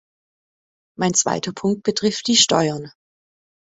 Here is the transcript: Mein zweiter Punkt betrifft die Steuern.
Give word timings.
Mein 0.97 1.13
zweiter 1.13 1.53
Punkt 1.53 1.83
betrifft 1.83 2.25
die 2.25 2.35
Steuern. 2.35 2.91